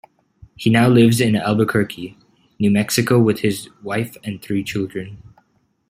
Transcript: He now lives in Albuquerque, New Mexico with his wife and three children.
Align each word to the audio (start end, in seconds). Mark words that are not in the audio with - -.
He 0.55 0.71
now 0.71 0.87
lives 0.87 1.21
in 1.21 1.35
Albuquerque, 1.35 2.17
New 2.59 2.71
Mexico 2.71 3.19
with 3.21 3.41
his 3.41 3.69
wife 3.83 4.17
and 4.23 4.41
three 4.41 4.63
children. 4.63 5.21